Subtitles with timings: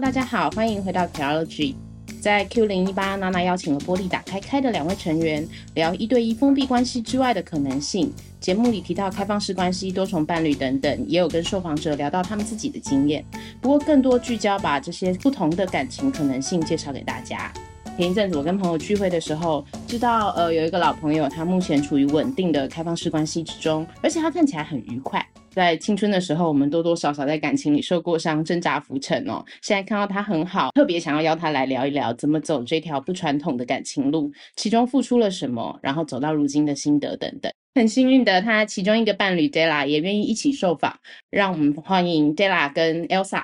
[0.00, 1.74] 大家好，欢迎回到 Curiology。
[2.20, 8.12] 在 Q 零一八，娜娜邀请了玻璃打开开的两位成员，聊一对一封闭关系之外的可能性。
[8.38, 13.24] 节目里提到开放式关系、多重伴侣等等，也有跟受访者聊到他们自己的经验。
[13.60, 17.52] 不过，更多聚焦把这些不同的感情可能性介绍给大家。
[17.96, 25.26] 前一阵子我跟朋友聚会的时候，知道呃有一个老朋友，他目前处于稳定的开放式关系之中，而且他看起来很愉快。
[25.58, 29.44] 在青春的时候，我们多多少少在感情里受过伤，挣扎浮沉哦。
[29.60, 37.52] 现在看到他很好，特别想要邀他来聊一聊怎么走这条不传统的感情路，其中付出了什么，然后走到如今的心得等等。
[37.74, 40.96] 很幸运的，他其中一个伴侣 Della 也愿意一起受访，
[41.28, 43.42] 让我们欢迎 Della 跟 Elsa。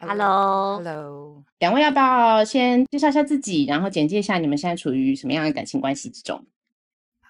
[0.00, 6.44] Hello，Hello，两位要不要先介绍一下自己，然后简介一下你们现在处于什么样的感情关系之中？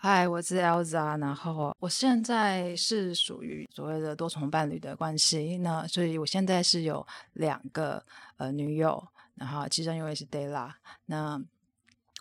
[0.05, 8.05] 嗨，我是 Elsa，然后我现在是属于所谓的多重伴侣的关系，那所以我现在是有两个
[8.37, 10.73] 呃女友，然后其中一位是 Della，
[11.07, 11.41] 那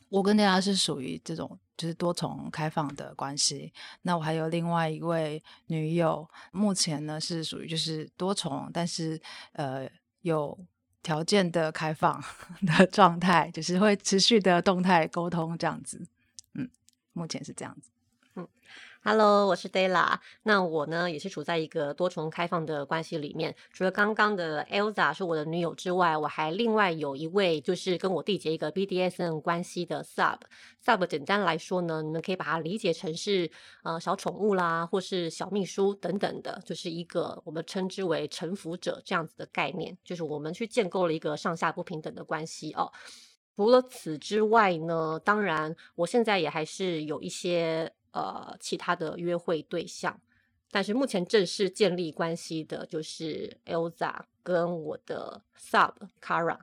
[0.10, 9.20] 我跟 Della 是属于这种就是多重开放的关系，那我还有另外一位女友，目前呢是属于就是多重，但是
[9.54, 9.90] 呃
[10.22, 10.56] 有
[11.02, 12.24] 条件的开放
[12.62, 16.06] 的状态，就是会持续的动态沟通这样子。
[17.14, 17.90] 目前是这样子，
[18.36, 18.48] 嗯
[19.04, 23.54] ，Hello，我是 Della，那我呢也是处在一个多重开放的关系里面。
[23.74, 30.40] 除了刚刚的 Elsa 是我的女友之外，我还另外有一位就是跟我缔结一个 BDSN 关系的 Sub。
[30.86, 33.52] Sub 简单来说呢，你们可以把它理解成是
[33.84, 42.90] 呃小宠物啦，或是小秘书等等的，就是一个我们称之为臣服者这样子的概念，就是我们去建构了一个上下不平等的关系哦。
[43.56, 50.20] 除了此之外呢，当然，我现在也还是有一些呃其他的约会对象，
[50.72, 56.58] 但是目前正式建立关系的就是 Elsa 跟我的 Sub Kara。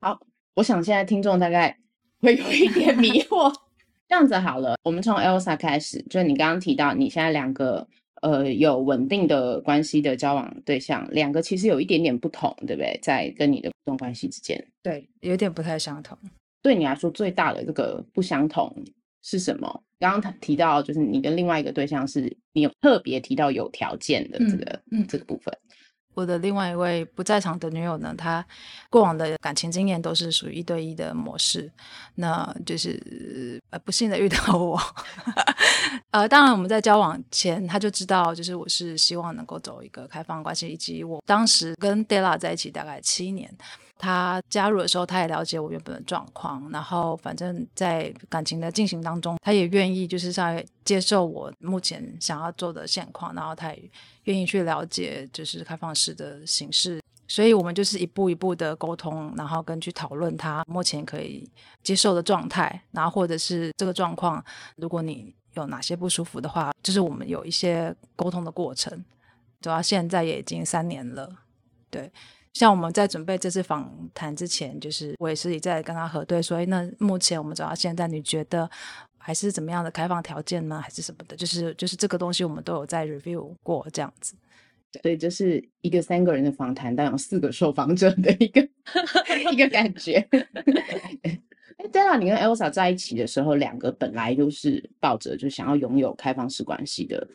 [0.00, 0.20] 好，
[0.54, 1.78] 我想现在听众大概
[2.20, 3.54] 会有一点迷惑。
[4.08, 7.88] 这样子好了，我们从 Elsa 开始，就是你刚刚提到你现在两个。
[8.24, 12.98] 呃，有稳定的关系的交往对象，两个其实有一点点不同，对不对？
[13.02, 16.16] 在跟你的互动关系之间，对，有点不太相同。
[16.62, 18.74] 对你来说，最大的这个不相同
[19.22, 19.84] 是什么？
[19.98, 25.54] 刚刚提到，就是你跟另外一个对象是，你有特别提到有条件的这个，嗯，嗯，这个部分。
[26.14, 28.44] 我的另外一位不在场的女友呢，她
[28.88, 31.70] 过往的感情经验都是属于一对一的模式，
[32.14, 34.80] 那就是呃不幸的遇到我，
[36.12, 43.52] 呃，当然我们在交往前他就知道，就是我是希望能够走一个开放关系，以及我当时跟 Della 在一起大概七年。
[43.96, 53.90] 他加入的时候，他也了解我原本的状况，然后反正在感情的进行当中，他也愿意就是在接受我目前想要做的现况，然后他也
[54.24, 61.48] 愿意去了解就是开放式的形式，所以我们就是一步一步的沟通，然后跟去讨论他目前可以
[61.82, 64.44] 接受的状态，然后或者是这个状况，
[64.76, 69.04] 如果你有哪些不舒服的话，就是我们有一些沟通的过程，
[69.60, 71.30] 走到现在也已经三年了，
[71.88, 72.12] 对。
[72.54, 78.68] 像我们在准备这次访谈之前，就是我也是在跟他核对，所以那目前我们走到现在，你觉得
[79.18, 80.80] 还是怎么样的开放条件呢？
[80.80, 81.36] 还是什么的？
[81.36, 84.34] 就是就是这个东西我们都有在 review 过这样子。
[85.02, 88.60] 所以这是一个三个人的访谈，但有四个受访者的一个
[89.52, 90.24] 一个感觉。
[91.76, 97.26] 哎，Della，你跟 Elsa 在一起的时候，两个本来就是抱着就想要拥有开放式关系的。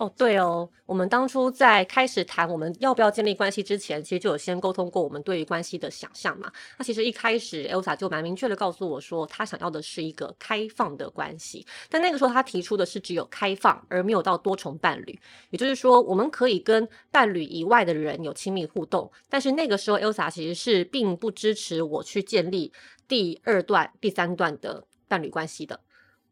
[0.00, 6.50] 哦，对哦，我们当初在开始谈我们要不要建立关系之前，其实就有先沟通过我们对于关系的想象嘛。
[6.78, 15.20] 那其实一开始 Elsa 就蛮明确的告诉我说，她想要的是一个开放的关系，但那个时候她提出的是只有开放，而没有到多重伴侣。
[15.50, 22.72] 也就是说，我们可以跟伴侣以外的人有亲密互动，但是那个时候 Elsa 其实是并不支持我去建立
[23.06, 25.78] 第二段、第三段的伴侣关系的。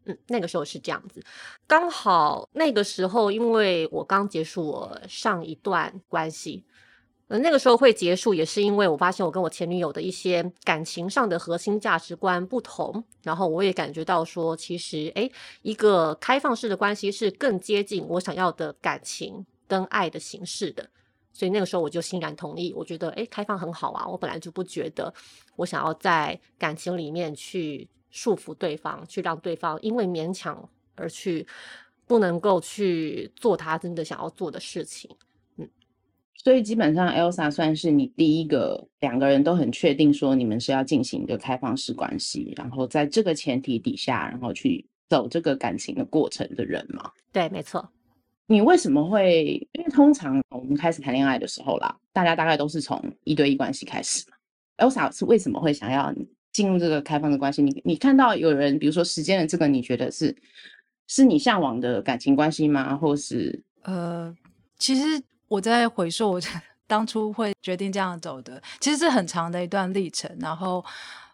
[0.08, 1.22] 嗯，那个时候是这样子，
[1.66, 6.64] 刚好那个时候，因为我刚结束我上一段关系，
[7.28, 20.88] 呃，那个时候会结束，也是因为我发现我跟我前女友的一些感情上的核心价值观不同，然后我也感觉到说，其实，诶，一个开放式的关系是更接近我想要的感情跟爱的形式的，
[21.34, 25.12] 所以那个时候我就欣然同意，我觉得，诶，开放很好啊，我本来就不觉得
[25.56, 27.87] 我想要在感情里面去。
[28.10, 31.46] 束缚对方，去让对方因为勉强而去
[32.06, 35.10] 不能够去做他真的想要做的事情。
[35.56, 35.69] 嗯，
[36.34, 47.10] 所以基本上 Elsa 算是你第一个两个人都很确定说你们是要进行一个开放式关系，然后在这个前提底下，然后去走这个感情的过程的人嘛？
[47.32, 47.87] 对，没错。
[48.50, 49.69] 你为什么会？
[49.72, 54.37] 因为通常我们开始谈恋爱的时候啦，大家大概都是从一对一关系开始嘛。
[54.78, 56.10] Elsa 是为什么会想要
[56.58, 57.62] 进入这个开放的关系？
[57.62, 60.34] 你你看到有人，比如说时间的这个，你觉得是
[61.06, 62.96] 是你向往的感情关系吗？
[62.96, 64.34] 或是呃，
[64.76, 66.40] 其实我在回溯我
[66.88, 70.84] 当初会决定这样走的，其实是很长的一段历程，然后。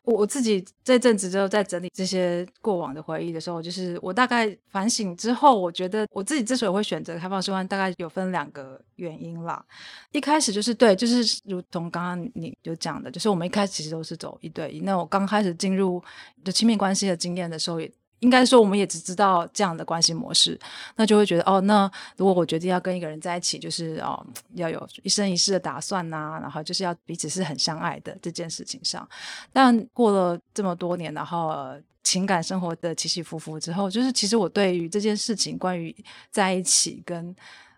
[0.05, 9.65] 我我自己这阵子就在整理这些过往的回忆的时候，就是我大概反省之后，我觉得我自己之所以会选择开放式关，大概有分两个原因啦。
[10.13, 14.81] 一开始就是对，就是如同刚刚你有讲的，就是我们一开始其实都是走一对一。
[14.81, 16.03] 那我刚开始进入
[16.45, 17.91] 就亲密关系的经验的时候，也。
[18.25, 20.59] 应该说，我们也只知道这样的关系模式，
[20.97, 29.07] 那就会觉得哦，那如果我决定要跟一个人在一起，就是哦，要有一生一世的打算呐、然后就是要彼此是很相爱的这件事情上。
[29.53, 35.95] 但过了这么多年，然后、情感生活的起起伏伏之后，就是其实我对于这件事情，关于
[36.31, 37.37] 在一起跟。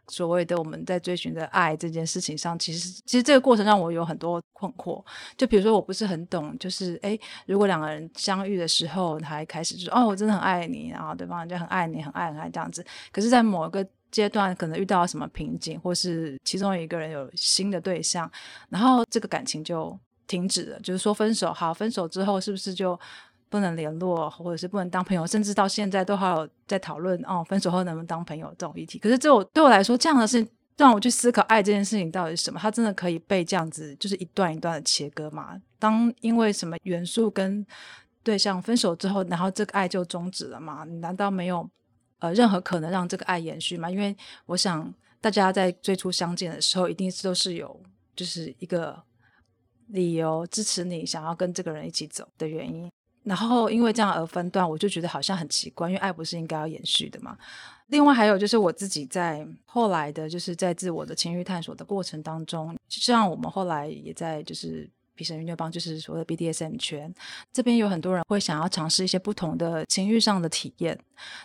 [0.08, 5.04] 所谓的我们在追寻的爱这件事情上，其实其实这个过程让我有很多困惑。
[5.36, 12.84] 就比如说，我不是很懂，就是诶，如果两个人相遇的时候，还开始就说哦，我真的很爱你，然后对方就很爱你，很爱很爱这样子。
[13.10, 18.30] 可是，在某一个阶段，可能遇到了什么瓶颈，或是其中一个人有新的对象，
[18.68, 21.52] 然后这个感情就停止了，就是说分手。
[21.52, 22.98] 好，分手之后是不是就？
[23.48, 28.98] 不能联络，或者是不能当朋友，甚至到现在都还有在讨论哦，分手后能不能当朋友这种议题。
[28.98, 30.46] 可是，这我对我来说，这样的事
[30.76, 32.58] 让我去思考爱这件事情到底是什么？
[32.60, 35.60] 它真的可以被这样子，就是一段一段的切割吗？
[35.78, 37.64] 当因为什么元素跟
[38.22, 40.84] 对象分手之后，然后这个爱就终止了吗？
[40.84, 41.68] 你难道没有
[42.18, 43.88] 呃任何可能让这个爱延续吗？
[43.88, 44.14] 因为
[44.46, 47.80] 我想大家在最初相见的时候，一定是都是有
[48.16, 49.00] 就是一个
[49.86, 52.90] 理由支持你想要跟这个人一起走的原因。
[53.26, 57.36] 然后因为这样而分段，我就觉得好像很奇怪，因为爱不是应该要延续的嘛。
[57.88, 67.12] 另外还有就是我自己在后来的，就是在自我的情欲探索的过程当中，就像我们后来也在就是皮绳愉悦邦，就是所谓的 BDSM 圈
[67.52, 70.96] 这边有很多人会想要尝试一些不同的情欲上的体验。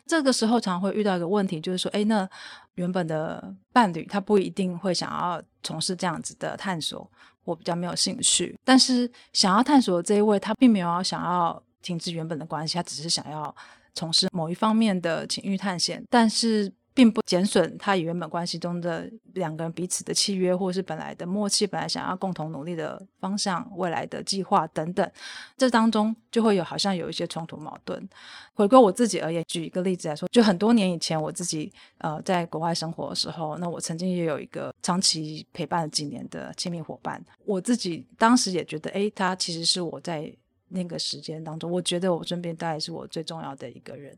[0.05, 2.29] 这个时候常常会遇到一个问题，就是说，哎，那
[2.75, 7.09] 原本的伴侣他不一定会想要从事这样子的探索，
[7.43, 8.55] 我比较没有兴趣。
[8.63, 11.63] 但是想要探索的这一位，他并没有想要。
[11.81, 13.55] 停止原本的关系，他只是想要
[13.93, 25.09] 从事某一方面的情欲探险，但是并不减损他与原本关系中的两个人彼此的契约，或是本来的默契，本来想要共同努力的方向、未来的计划等等。
[25.57, 28.09] 这当中就会有好像有一些冲突矛盾。
[28.53, 40.31] 回归我自己而言，举一个例子来说，就很多年以前我自己呃在国外生活的时候，那我曾经也有一个长期陪伴了几年的亲密伙伴，我自己当时也觉得，诶，他其实是我在。
[40.71, 44.17] 那个时间当中，我觉得我身边大概是我最重要的一个人。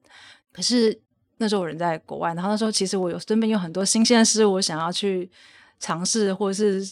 [0.52, 0.98] 可是
[1.38, 5.30] 那时候我人在国外，然后那时候其实我有身边有很多新鲜的事，我想要去
[5.80, 6.84] 尝试或是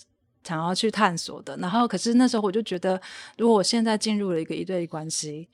[0.43, 1.55] 想要去探索的。
[1.57, 2.99] 然后，可是那时候我就觉得，
[3.37, 5.47] 如果我现在进入了一个一对一关系，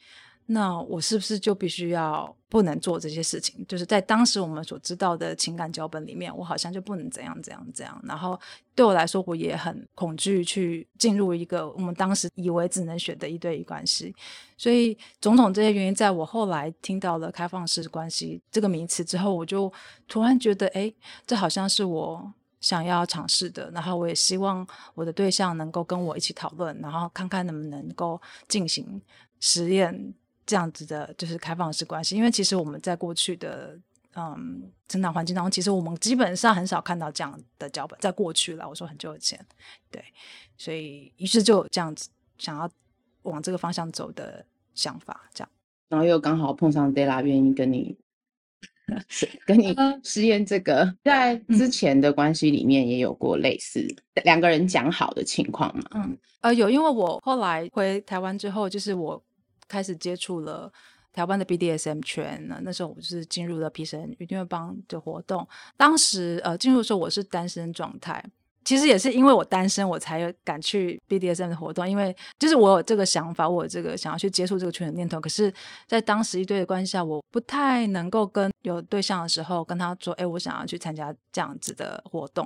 [0.50, 3.66] 那我是不是就必须要不能做这些事情？
[3.68, 8.02] 就是在当时我们所知道的情感脚本里面，我好像就不能怎样怎样怎样。
[8.06, 8.40] 然后
[8.74, 14.16] 对我来说，我也很恐惧去进入一个我们当时以为只能选的一对一关系。
[14.58, 19.70] 所以种种这些原因，在我后来听到了开放式关系这个名词之后，我就
[20.08, 20.94] 突然觉得，哎，
[21.26, 23.70] 这好像是我想要尝试的。
[23.72, 29.02] 然后我也希望我的对象能够跟我一起讨论，然后看看能不能够进行
[29.42, 30.14] 实验。
[30.48, 33.78] 这样子的，就是开放式关系，因为其实我们在过去的
[34.16, 38.00] 嗯成长环境当中，其实我们基本上很少看到这样的脚本。
[38.00, 39.38] 在过去了，我说很久以前，
[39.92, 40.02] 对，
[40.58, 42.70] 所以于是就这样子想要
[43.24, 45.50] 往这个方向走的想法，这样，
[45.90, 47.98] 然后又刚好碰上 Della 愿意跟你
[49.46, 53.86] 跟你试验这个，呃、在之前的关系里面也有过类似
[54.24, 55.84] 两个人讲好的情况嘛？
[55.96, 59.22] 嗯，呃，有，因为我后来回台湾之后，就是我。
[59.68, 60.72] 开始接触了
[61.14, 65.48] 台湾的 BDSM 圈呢，那时候我就是进入了皮绳愉悦邦的活动。
[65.76, 68.24] 当时呃进入的时候我是单身状态。
[68.64, 71.90] 其实也是因为我单身，我才敢去 BDSM 的活动。
[71.90, 75.22] 因为就是我有这个想法，我这个想要去接触这个圈的念头。
[75.22, 75.50] 可是，
[75.86, 82.46] 在当时一对的关系下，我不太能够跟有对象的时候跟他说：“哎，我想要去参加这样子的活动。”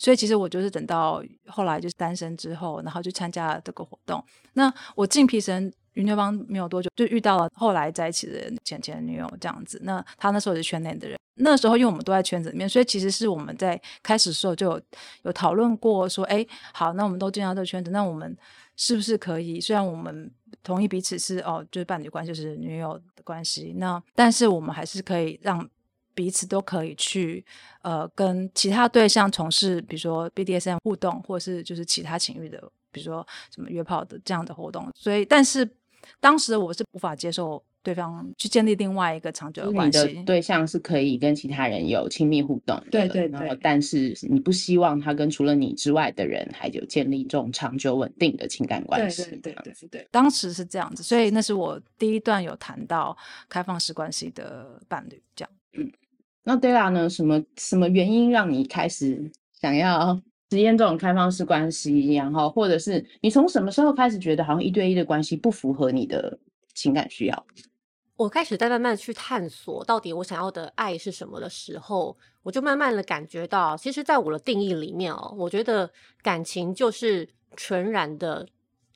[0.00, 4.24] 所以，其实我就是等到后来就是单身之后，然后去参加了这个活动。
[4.54, 9.80] 那我进皮神云雀帮没有多久，就遇到了后来在一起的前前女友这样子。
[9.82, 11.18] 那他那时候是圈内的人。
[11.40, 14.80] 那时候，因为我们都在圈子里面，所以其实是我们在开始的时候就有
[15.22, 18.36] 有讨论过，说，哎，好，那我们都进到这个圈子，那我们
[18.76, 19.60] 是不是可以？
[19.60, 20.28] 虽然我们
[20.64, 25.68] 同意彼此是哦，就是伴侣关系，就是女友的关系，那但是我们还是可以让
[26.12, 27.44] 彼此都可以去
[27.82, 33.24] 呃跟其他对象从事，比如说 BDSM 互动，或是就是其他情欲的比如说
[33.54, 34.90] 什么约炮的这样的活动。
[34.96, 35.64] 所以，但是
[36.20, 37.62] 当时我是无法接受。
[37.80, 43.58] 对方去建立另外一个长久的关系，你的对象是可以跟其他人有亲密互动的，对对对。
[43.62, 49.22] 但是你不希望他跟除了你之外的人还有建立这种长久稳定的情感关系。
[49.22, 50.08] 对对对对对。
[50.10, 53.16] 当时是这样子，所以那是我第一段有谈到
[53.48, 55.50] 开放式关系的伴侣，这样。
[55.74, 55.90] 嗯，
[56.42, 57.08] 那 Della 呢？
[57.08, 59.30] 什么什么原因让你开始
[59.62, 62.14] 想要实验这种开放式关系？
[62.14, 66.38] 然后，或者是你从什么时候开始觉得好像一对一的关系不符合你的
[66.74, 67.46] 情感需要？
[68.16, 75.88] 我开始在慢慢去探索到底我想要的爱是什么的时候，我就慢慢的感觉到，其实，在我的定义里面哦，我觉得
[76.20, 78.48] 感情就是纯然的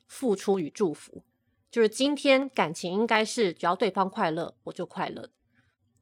[0.07, 1.23] 付出与祝福，
[1.71, 5.29] 就是今天感情应该是只要对方快乐，我就快乐。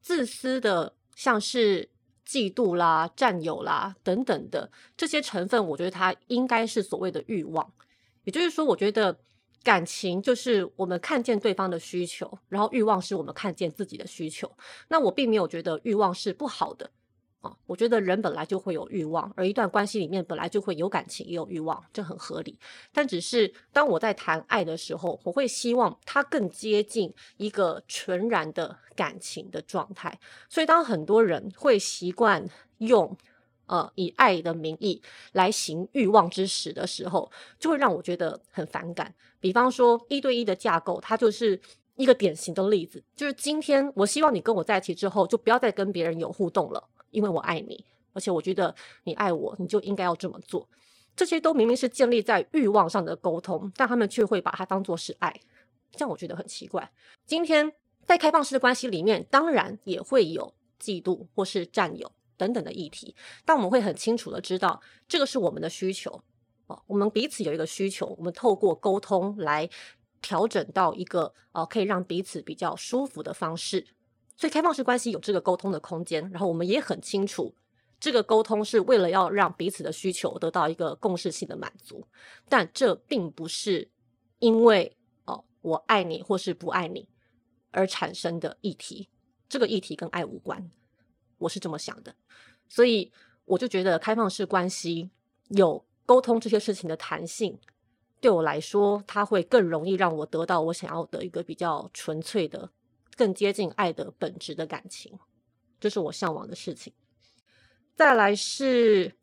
[0.02, 1.90] 自私的像是
[2.32, 7.74] 嫉妒啦、占有啦等等的这些成分，我觉得它应该是所谓的欲望。
[8.24, 9.20] 也就是说，我觉得。
[9.64, 14.52] 感情就是我们看见对方的需求，然后欲望是我们看见自己的需求。
[14.88, 16.90] 那我并没有觉得欲望是不好的
[17.42, 22.58] 啊，我觉得人本来就会有欲望，而一段关系里面本来就会有感情也有欲望，这很合理。
[22.94, 30.20] 但只是当我在谈爱的时候，我会希望它更接近一个纯然的感情的状态。
[30.48, 33.18] 所以当很多人会习惯用。
[33.68, 39.16] 呃，以爱的名义来行欲望之实的时候，就会让我觉得很反感。
[39.40, 41.58] 比方说，一对一的架构，它就是
[41.96, 43.02] 一个典型的例子。
[43.16, 50.68] 就是今天，我希望你跟我在一起之后，就不要再跟别人有互动了，因为我爱你，而且我觉得你爱我，你就应该要这么做。
[51.16, 55.40] 这些都明明是建立在欲望上的沟通，但他们却会把它当作是爱，
[55.92, 56.92] 这样我觉得很奇怪。
[57.26, 57.72] 今天
[58.06, 62.12] 在开放式的关系里面，当然也会有嫉妒或是占有。
[62.38, 63.16] 等等的议题，
[63.46, 66.20] 但我们会很清楚的知道，这个是我们的需求
[66.66, 69.70] 哦，我们彼此有一个需求，我们透过沟通来
[70.24, 73.86] 调整到一个呃可以让彼此比较舒服的方式。
[74.36, 77.54] 所以开放式关系有这个沟通的空间，然后我们也很清楚，
[78.00, 82.06] 这个沟通是为了要让彼此的需求得到一个共识性的满足。
[82.50, 83.90] 但这并不是
[84.40, 87.08] 因为哦我爱你或是不爱你
[87.70, 89.10] 而产生的议题，
[89.48, 90.72] 这个议题跟爱无关。
[91.38, 92.16] 我是这么想的，
[92.68, 93.12] 所以
[93.46, 95.10] 我就觉得开放式关系
[95.50, 97.60] 有沟通这些事情的弹性，
[98.20, 102.70] 对我来说，它会更容易让我得到我想要的一个比较纯粹的、
[103.16, 105.18] 更接近爱的本质的感情，
[105.80, 106.94] 这是我向往的事情。
[107.96, 109.14] 再来是。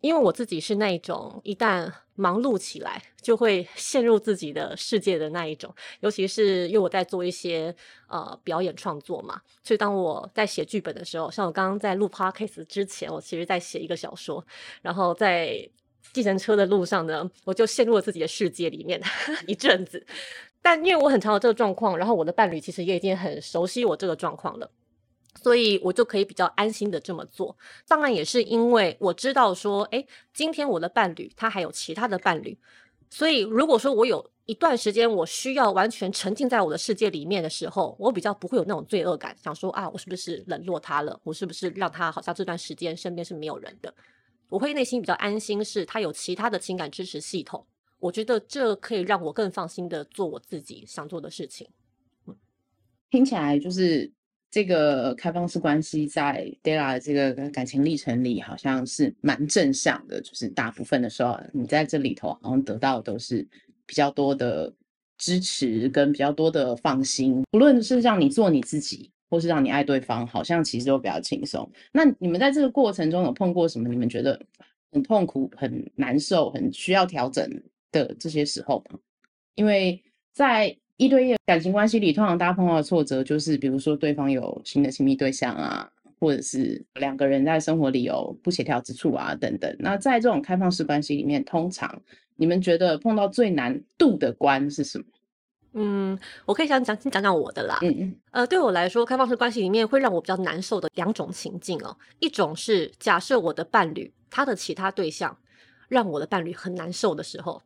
[0.00, 7.74] 因为我自己是那一种一旦忙碌起来就会陷入自己的世界的那一种，尤其是因为我在做一些
[8.08, 14.46] 呃表演创作嘛，所以当我在写剧本的时候，像我刚刚在录 podcast 之前，我其实在写一个小说，
[14.82, 15.66] 然后在
[16.12, 19.02] 计程车的路上呢，我就陷入了自己的世界里面
[19.48, 20.06] 一阵子。
[20.64, 24.70] 但因为我很常有这个状况，然后我的伴侣其实也已经很熟悉我这个状况了。
[25.42, 27.54] 所以我就可以比较安心的这么做，
[27.86, 32.56] 当然也是因为我知道说，诶，今天我的伴侣他还有其他的伴侣，
[33.10, 41.20] 所以如果说我有一段时间我需要完全沉浸在我的世界里面的时候，我比较不会有那种罪恶感，想说啊，我是不是冷落他了？
[41.24, 43.92] 我是不是让他好像这段时间身边是没有人的？
[44.48, 47.66] 我会内心比较安心，是他有其他的情感支持系统，
[48.04, 51.66] 我觉得这可以让我更放心的做我自己想做的事情。
[52.26, 52.36] 嗯，
[53.10, 54.12] 听起来就是。
[54.50, 60.20] 这个开放式关系在 Della 的这个感情历程里，好像是蛮正向的。
[60.20, 63.44] 就是大部分的时候，你在这里头好像得到的都是
[63.84, 64.72] 比较多的
[65.18, 67.42] 支持跟比较多的放心。
[67.50, 71.68] 不论是让你做你自己，或是让你爱对方，好像其实都比较轻松。
[71.90, 73.88] 那你们在这个过程中有碰过什么？
[73.88, 74.40] 你们觉得
[74.92, 77.44] 很痛苦、很难受、很需要调整
[77.94, 78.98] 的这些时候吗？
[79.54, 89.74] 因为在一对一的感情关系里，通常大家碰到的挫折就是，比如说对方有新的亲密对象啊，或者是两个人在生活里有不协调之处啊，等等。
[89.78, 92.02] 那在这种开放式关系里面，通常
[92.36, 95.04] 你们觉得碰到最难度的关是什么？
[95.74, 97.78] 嗯，我可以想讲先讲讲我的啦。
[97.82, 98.14] 嗯嗯。
[98.30, 105.36] 呃，对我来说，开放式关系里面会让我比较难受的两种情境哦，一种是假设我的伴侣他的其他对象
[105.88, 107.62] 让我的伴侣很难受的时候。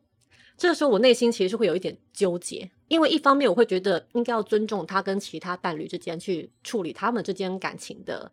[0.59, 8.29] 这个时候，我内心其实是会有一点纠结，因为一方面我会觉得应该要尊重他跟其他伴侣之间去处理他们之间感情的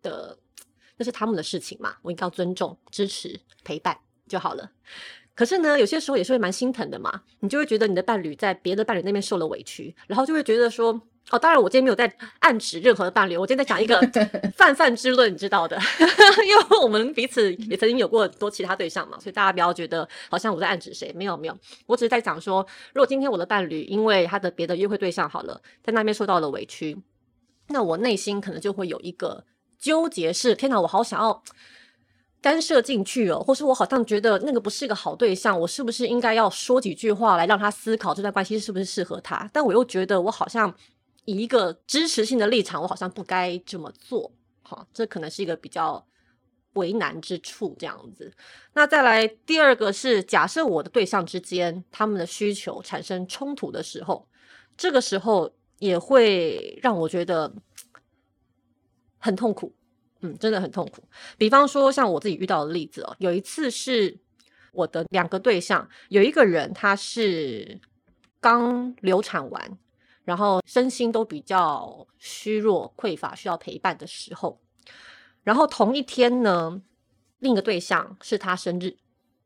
[0.00, 0.38] 的，
[0.96, 4.72] 那是他们的事情嘛，我应该要尊重、支持、陪伴就好了。
[5.34, 10.98] 可是呢，有些时候也是会蛮心疼的嘛，你就会觉得你的伴侣在别的伴侣那边受了委屈，然后就会觉得说，
[11.32, 14.00] 哦，当然我今天没有在暗指任何的伴侣，我今天在讲一个
[14.54, 15.76] 泛泛之论，你知道的，
[16.46, 22.64] 因为我们彼此也曾经有过很多其他对象嘛，所以大家不要觉得好像我在暗指谁，没有没有，我只是在讲说，
[22.94, 26.96] 如果今天我的伴侣因为他的别的约会对象好了，在那边受到了委屈，
[27.70, 29.44] 那我内心可能就会有一个
[29.80, 31.42] 纠结是，是天哪，我好想要
[32.40, 39.50] 干涉进去哦，或是我好像觉得那个不是一个好对象，我是不是应该要说几句话来让他思考这段关系是不是适合他？
[39.52, 40.72] 但我又觉得我好像。
[41.26, 46.06] 以一个支持性的立场，我好像不该这么做，好，这可能是一个比较
[46.74, 48.32] 为难之处，这样子。
[48.74, 54.28] 那再来第二个是，假设我的对象之间他们的需求产生冲突的时候，
[54.76, 57.52] 这个时候也会让我觉得
[59.18, 59.74] 很痛苦，
[60.20, 61.02] 嗯，真的很痛苦。
[61.36, 64.16] 比方说，像我自己遇到的例子哦，有一次是
[64.70, 67.80] 我的两个对象，有一个人他是
[68.40, 69.78] 刚流产完。
[70.26, 74.60] 然后身心都比较虚弱、匮乏，需要陪伴的时候，
[75.44, 76.82] 然后同一天呢，
[77.38, 78.96] 另一个对象是他生日，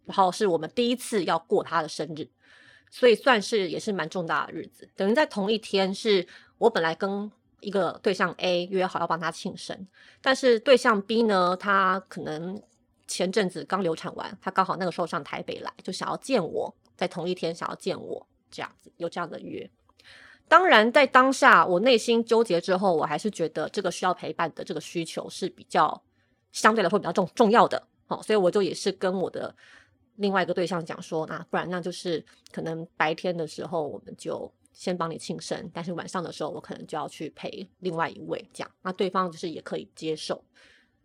[0.06, 2.26] 然后是我们第一次要过他的生日，
[2.90, 4.88] 所以算是也是蛮重大的日子。
[4.96, 9.86] 等于在同一天，是我本来跟一个对象 A 约好要帮他庆生，
[10.22, 12.58] 但是对象 B 呢，他可能
[13.06, 19.70] 前阵子刚流产完，他刚好那个时候上台北来，就想要见我，在同一天想要见我，这样子有这样的约。
[20.50, 26.02] 当然，在当下我内心纠结之后，我还是觉得这个需要陪伴的这个需求是比较
[26.50, 27.80] 相对来说比较重重要的。
[28.08, 29.54] 好，所以我就也是跟我的
[30.16, 40.42] 另外一个对象讲说，那不然那就是可能白天的时候我们就先帮你庆生，但是晚上的时候我可能就要去陪另外一位，这样，那对方就是也可以接受。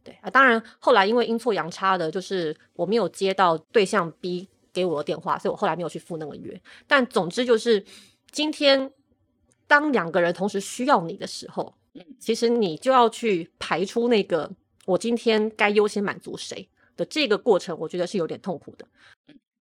[0.03, 6.59] 对啊，当然后来因为阴错阳差的，就是我没有接到对象 B 给我的电话，所以我后来没有去赴那个约。
[6.87, 7.85] 但总之就是
[8.31, 8.91] 今天。
[9.67, 11.73] 当两个人同时需要你的时候，
[12.19, 14.49] 其实你就要去排出那个
[14.85, 18.85] 我今天该优先满足谁的这个过程，我觉得是有点痛苦的。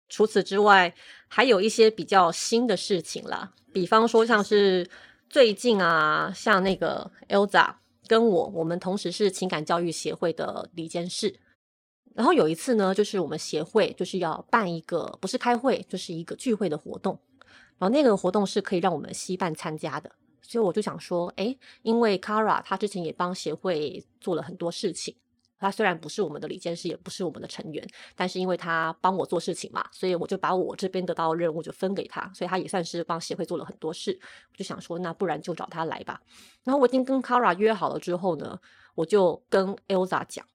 [0.08, 0.94] 除此之外，
[1.28, 4.90] 还有一些比较新的事情啦，比方说像是
[5.30, 7.76] 最近啊，像那个 Elza
[8.08, 11.40] 跟我，我们同时是情感教育协会的理监事，
[12.16, 17.20] 然后有一次呢，就是我们协会就是要办一个不是开会，就是一个聚会的活动。
[17.80, 20.12] 然后那个活动是可以让我们西办参加的，
[20.42, 25.16] 所以我就想说，诶，因为 Kara 他之前也帮协会做了很多事情，
[25.58, 34.20] 他虽然不是我们的理监事，也不是我们的成员，但是因为他帮我做事情嘛，所以我就把我这边得到的任务就分给他，所以他也算是帮协会做了很多事。
[34.52, 36.22] 我就想说，那不然就找他来吧。
[36.64, 38.60] 然后我已经跟 Kara 约好了之后呢，
[38.96, 40.46] 我就跟 Elsa 讲。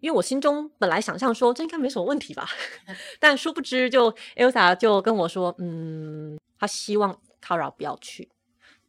[0.00, 2.46] 因为我心中本来想象说这应该没什么问题吧，
[3.18, 8.30] 但殊不知就 Elsa 就跟我说，嗯，他希望 Kara 不要去。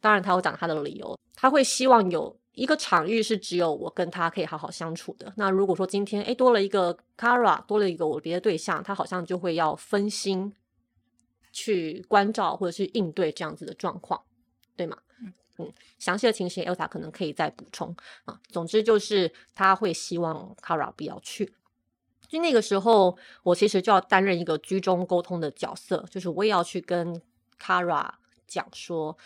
[0.00, 5.32] 当然，他会讲他的理由，他会希望有一个场域是只有我跟他可以好好相处的。
[5.36, 10.54] 那如果说今天诶多了一个 Kara，多了一个我别的对象，他好像就会要分心
[11.52, 14.22] 去关照或者是应对这样子的状况，
[14.76, 14.96] 对吗？
[15.60, 17.92] 嗯，详细的情形，Elsa 可能可以再补充
[18.24, 18.40] 啊。
[18.46, 21.52] 总之就是他会希望 Kara 不要去。
[22.28, 27.20] 就那个时候，我其实就要担任一个居中沟通的角色，就是我也要去跟
[27.58, 28.08] Kara
[28.46, 29.16] 讲说，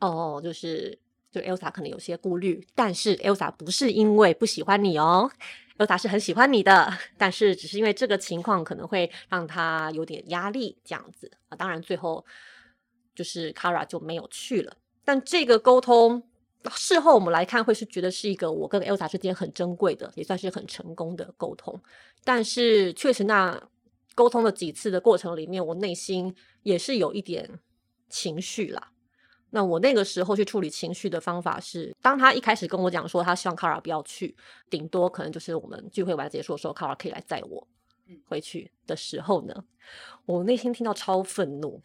[0.00, 0.98] 哦，就是
[1.30, 5.30] 就 Elsa 可能有些顾虑，但是 Elsa 不是因为不喜欢你哦
[5.78, 11.56] ，Elsa 是很喜欢你的，但是只是因为这个情况可能会让他有点压力这样子啊。
[11.56, 12.24] 当然最后
[13.14, 14.76] 就是 Kara 就没有去了。
[15.04, 16.22] 但这个沟通
[16.72, 21.80] 事后我们来看，会是觉得是一个我跟 Elsa 之间很珍贵的，也算是很成功的沟通。
[22.24, 23.58] 但是确实，那
[24.14, 27.48] 沟通了几次的过程里面，我内心也是有一点
[28.08, 28.92] 情绪啦。
[29.50, 34.36] 那我那个时候去处理情绪的方法是，当他一开始跟我讲说他希望 Kara 不要去，
[34.68, 37.66] 顶多可能就是我们聚会完结束的时候，Kara 可以来载我
[38.26, 39.64] 回去的时候呢，
[40.26, 41.82] 我内心听到超愤怒。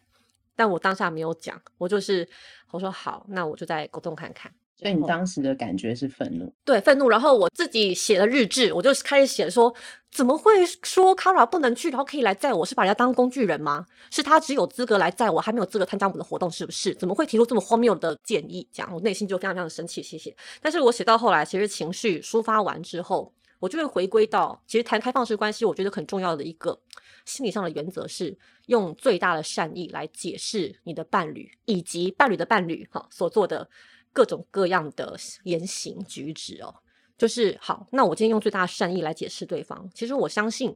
[0.56, 2.28] 但我当下没有讲，我就是
[2.70, 4.54] 我说好，那我就再沟通看看。
[4.76, 6.52] 所以你当时的感觉是愤怒？
[6.64, 7.08] 对，愤怒。
[7.08, 9.72] 然后我自己写了日志，我就开始写说，
[10.10, 12.66] 怎么会说 Kara 不能去，然后可以来载我？
[12.66, 13.86] 是把人家当工具人吗？
[14.10, 16.92] 是他只有资格来载我，还没有资格参加我们的活动，是不是？
[16.94, 18.68] 怎么会提出这么荒谬的建议？
[18.72, 20.36] 这样我内心就非常非常的生气，谢谢。
[20.60, 26.78] 但是我写到后来，其实情绪抒发完之后，我就会回归到，其实谈开放式关系，我觉得很重要的一个。
[27.24, 33.66] 心理上的原则是用最大的善意来解释你的伴侣以及伴侣的伴侣哈所做的
[34.14, 36.74] 各种各样的言行举止哦，
[37.18, 37.86] 就是好。
[37.90, 39.90] 那我今天用最大的善意来解释对方。
[39.92, 40.74] 其实我相信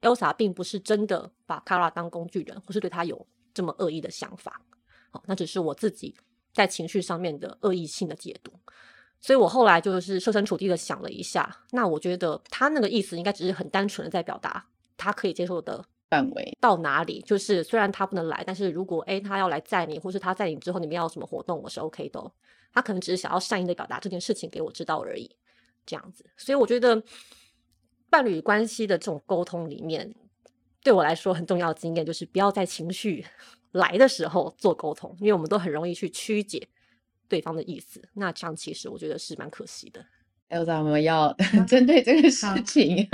[0.00, 3.24] Elsa 并不是真的把 Kara 当工具人，或是对他有
[3.54, 4.60] 这么恶意的想法。
[5.12, 6.16] 好，那只是我自己
[6.52, 8.52] 在情绪上面的恶意性的解读。
[9.20, 14.64] 所以我后来就是设身处地的想了一下，那我觉得他那个意思应该只是很单纯的在表达
[14.96, 17.22] 他可以接受的范围到哪里。
[17.26, 22.32] 就是虽然他不能来，但是如果诶他要来载你，或是他载你之后你们要有什么活动，我是 OK 的。
[22.72, 25.30] 他可能只是想要善意的表达这件事情给我知道而已，
[25.86, 26.24] 这样子。
[26.36, 27.02] 所以我觉得
[28.10, 30.14] 伴侣关系的这种沟通里面，
[30.82, 33.24] 对我来说很重要的经验就是不要在情绪
[33.72, 36.68] 来的时候做沟通，因为我们都很容易去曲解。
[37.30, 40.02] 对方的意思，那这样其实我觉得是蛮可惜的。
[40.48, 41.30] Elsa，我们要
[41.68, 43.06] 针对这个事情，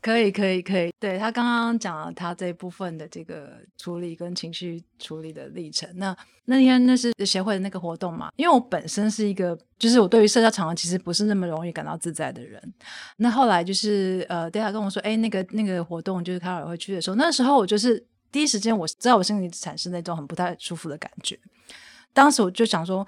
[0.00, 0.92] 可以，可以，可以。
[1.00, 5.88] 对，他刚刚讲了他这一部分的这个处理跟情绪处理的历程。
[5.96, 8.30] 那那天那是协会的那个活动嘛？
[8.36, 12.62] 因为我本身是一个，就是我对于社交场合其实不是那么容易感到自在的人。
[13.16, 21.38] 那后来就是呃，Della 跟我说，哎，那个那个活动就是 Kara 会去的时候，那时候我就是第一时间我知道我心里产生那种很不太舒服的感觉。
[22.12, 23.06] 当时我就想说，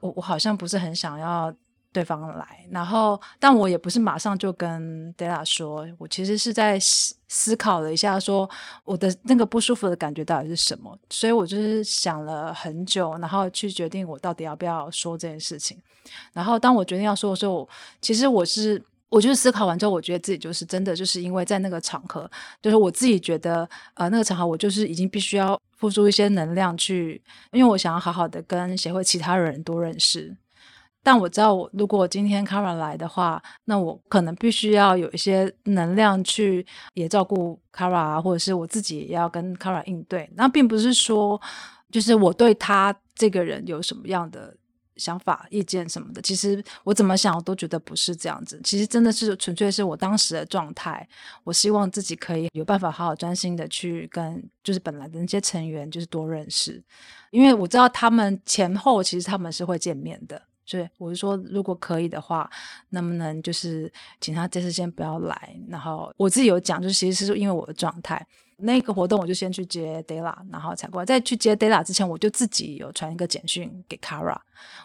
[0.00, 1.54] 我我好像不是很想要
[1.92, 8.48] 对方来，然后但我也不是马上就跟 Della 说，我其实是在思思考了一下，说
[8.84, 15.78] 我的那个不舒服的感觉到底是什么，所以我就是想了很久，然后去决定我到底要不要说这件事情。
[16.32, 17.68] 然后当我决定要说的时候，
[18.00, 18.82] 其实我是。
[19.12, 22.26] 我就是思考完之后，我觉得自己就是真的，就是因为在那个场合，
[22.62, 30.34] 就是我自己觉得，呃，那个场合我就是已经必须要付出一些能量去，因为我想要好好的跟协会其他人多认识。
[31.02, 40.30] 但我知道，我如果今天 Kara 来的话，那我可能必须要有一些能量去也照顾 Kara 啊，或者是我自己也要跟 Kara 应对。
[40.34, 41.40] 那并不是说，
[41.90, 44.56] 就是我对他这个人有什么样的。
[44.98, 48.60] 想法、意见什么的，其实我怎么想，我都觉得不是这样子。
[48.62, 51.08] 其实真的是纯粹是我当时的状态。
[51.44, 56.80] 我希望自己可以有办法好好专心的去跟，就是本来的那些成员，就是多认识。
[57.30, 62.48] 因为我知道他们前后其实他们是会见面的，所以我是说，如果可以的话，
[62.90, 65.56] 能不能就是请他这次先不要来？
[65.68, 68.24] 然后我自己有讲，就是其实是因为我的状态。
[68.58, 71.04] 那个活动我就先去接 Della，然后才过来。
[71.04, 74.38] 在去接 Della 之前，我就自己有传一个简讯给 Kara，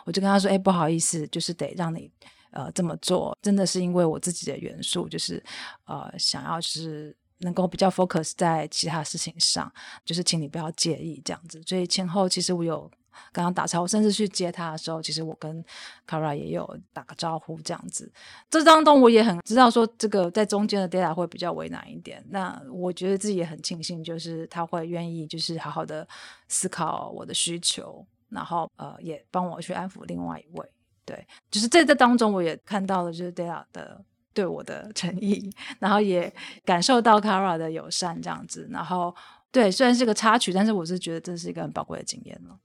[0.04, 2.10] 我就跟他说：“哎，不好意思，就是得让你
[2.50, 5.44] 呃这么做，真的是因为我自己的元素，就是
[5.86, 9.72] 呃想要是能够比较 focus 在其他事情上，
[10.04, 11.62] 就是请你不要介意这样子。
[11.64, 12.90] 所以前后其实我有。”
[13.32, 15.64] 刚刚打招呼，甚至去接他的时候，其实我跟
[16.08, 18.12] Kara 也有打个招呼，这样子。
[18.50, 22.24] 这当中我也很知道说，这个在中间的 Della 会比较为难一点。
[22.30, 26.08] 那我觉得自己也很庆幸，就是他会愿意，就是好好的
[26.48, 30.66] 思考我的需求，然后呃，也帮我去安抚另外一位。
[31.06, 34.04] 对，就是在这当中，我也看到了就是 Della 的
[34.34, 35.50] 对我的诚意，
[35.80, 36.32] 然后也
[36.66, 38.68] 感受到 Kara 的友善，这样子。
[38.70, 39.16] 然后
[39.50, 42.60] 对，虽然是个插曲，但是我是觉得这是一个很宝贵的经验了。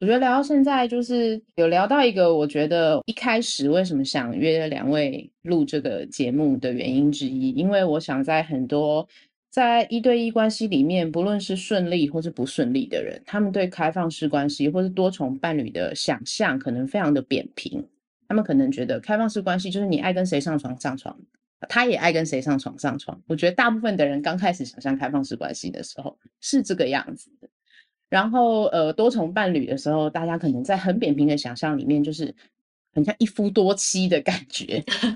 [0.00, 9.08] 我觉得聊到现在，就是有聊到一个，我觉得一开始为什么想约两位录这个节目的原因之一，因为我想在很多
[9.50, 17.84] 在一对一关系里面，不论是顺利或是不顺利的人，他们对开放式关系或是多重伴侣的想象可能非常的扁平，
[18.28, 21.18] 他们可能觉得开放式关系就是你爱跟谁上床上床，
[21.68, 23.20] 他也爱跟谁上床上床。
[23.26, 27.48] 我觉得大部分的人刚开始想象开放式关系的时候是这个样子的。
[28.08, 32.34] 然后，呃，多重伴侣的时候，大家可能在很扁平的想象里面，就是
[32.94, 34.82] 很像一夫多妻的感觉。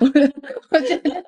[0.70, 1.24] 我觉得，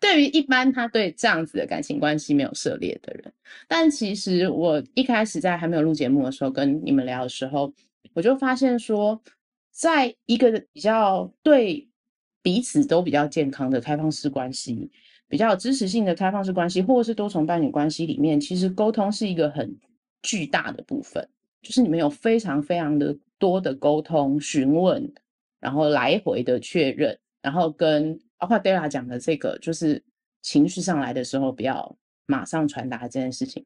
[0.00, 3.32] 对于一般他对这样子的感情关系没有涉猎的人，
[3.68, 7.72] 但其实我一开始在还没有录节目的时候，跟你们聊的时候，
[8.12, 9.22] 我就发现说，
[9.70, 11.88] 在一个比较对
[12.42, 14.90] 彼此都比较健康的开放式关系，
[15.28, 19.74] 比较有支持性的开放式关系，或是多重伴侣关系里面，其实沟通是一个很
[20.24, 21.28] 巨大的部分，
[21.60, 25.12] 就是你们有非常非常的多的沟通、询问，
[25.60, 30.02] 然后来回的确认，然后跟包括 Della 讲的这个，就是
[30.40, 33.62] 情绪上来的时候，不要马上传达这件事情。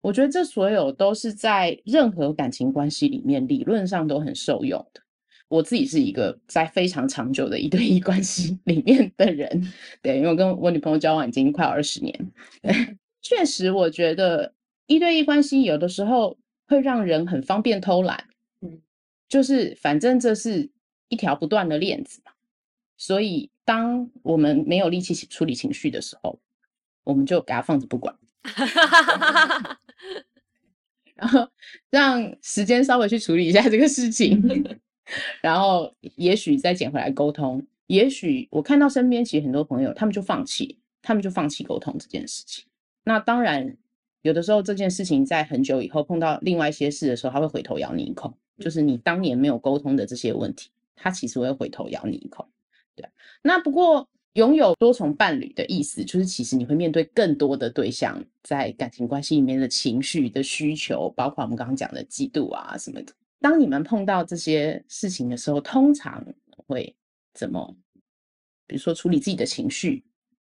[0.00, 5.02] 我觉得这所有都是在任何感情关系里面，理论上都很受用的。
[5.48, 14.52] 我自己是一个在非常长久的一对一关系里面的人，对，因为我跟我女朋友交往已经快二十年，对，确实我觉得。
[14.86, 18.24] 一对一关系有的时候会让人很方便偷懒，
[18.60, 18.80] 嗯，
[19.28, 20.70] 就是反正这是
[21.08, 22.32] 一条不断的链子嘛，
[22.96, 26.38] 所以当我们没有力气处理情绪的时候，
[27.02, 28.16] 我们就给它放着不管，
[31.14, 31.48] 然后
[31.90, 34.40] 让时间稍微去处理一下这个事情，
[35.42, 37.66] 然后也许再捡回来沟通。
[37.88, 42.64] 也许我看到身边其实很多朋友，他们就放弃，他们就放弃沟通这件事情。
[43.02, 43.76] 那当然。
[44.26, 48.36] 有的时候这件事情在很久以后碰到另外一些事的时候，他会回头咬你一口。
[48.58, 52.44] 就是你当年没有沟通的这些问题，他其实会回头咬你一口。
[52.96, 53.08] 对，
[53.40, 63.12] 那不过拥有多重伴侣的意思，就是其实你会面对更多的对象，在感情关系里面的情绪的需求，包括我们刚刚讲的嫉妒啊什么的。
[63.40, 66.26] 当你们碰到这些事情的时候，通常
[66.66, 66.92] 会
[67.32, 67.76] 怎么？
[68.66, 70.02] 比如说处理自己的情绪，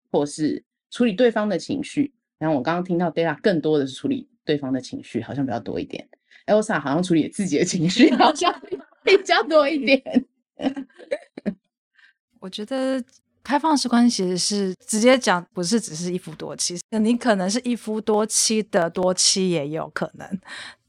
[0.10, 2.14] 或是处理对方的情绪。
[2.44, 6.06] 然后我刚刚听到 Della 更多的是处理对方的情绪，好像比较多一点。
[6.46, 8.54] Elsa 好像处理自己的情绪，好像
[9.02, 10.26] 比较多一点。
[12.42, 13.02] 我觉得
[13.42, 20.40] 开放式关系其实是直接讲，不是只是一夫多妻，你可能是一夫多妻的多妻也有可能，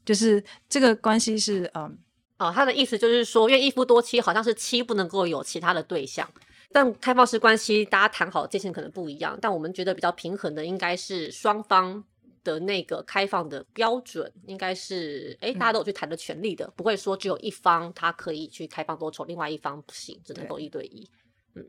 [0.03, 1.97] 就是这个关系是嗯，
[2.37, 6.29] 哦，他的意思就是说，因为一夫多妻好像是妻不能够有其他的对象，
[6.75, 12.03] 但开放式关系大家谈好的界限可能不一样，但我们觉得比较平衡的应该是双方。
[12.45, 21.09] 的那个开放的标准应该是，哎，大家都有去谈的权利的，嗯、不会说只有一方他可以去开放多重，另外一方不行，只能够一对一。
[21.55, 21.65] 嗯，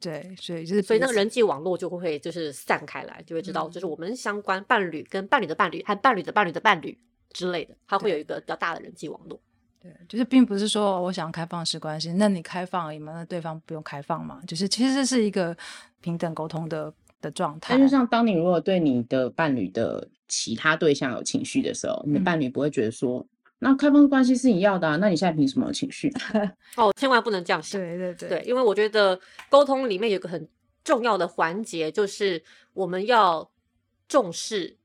[0.00, 6.98] 对，所以就是，所以那个人际网络就会就是散开来，就会知道，就是我们相关伴侣跟伴侣的伴侣和伴侣的伴侣的伴侣
[7.30, 9.40] 之类的，它会有一个比较大的人际网络。
[9.80, 15.56] 对，就是并不是说我想开放式关系，那你开放而已嘛，那对方不用开放嘛，就是其实这是一个
[16.00, 16.92] 平等沟通的。
[17.22, 23.28] 的状态，但就像当你如果对你的伴侣的其他对象有情绪的时候，你的伴侣不会觉得说，嗯、
[23.60, 26.12] 那开放式关系是你要的啊，那你现在凭什么有情绪？
[26.76, 27.80] 哦，千万不能这样想。
[27.80, 30.46] 对对对，对，因为我觉得沟通里面有个很
[30.84, 32.40] 重要的环节，就是
[32.74, 33.50] 我们要
[34.06, 34.76] 重视，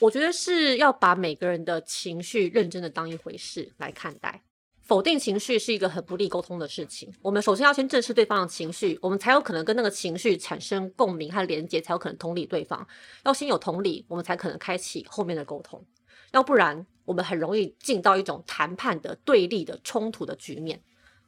[0.00, 4.42] 我觉得是要把每个人的情绪认真的当一回事来看待。
[4.82, 7.12] 否定情绪是一个很不利沟通的事情。
[7.20, 12.86] 我们首先要先正视对方的情绪，我们才有可能跟那个情绪产生共鸣和连接，才有可能同理对方。
[13.24, 15.84] 要先有同理，我们才可能开启后面的沟通。
[16.30, 20.80] 要不然，我们很容易进到一种谈判的对立的冲突的局面。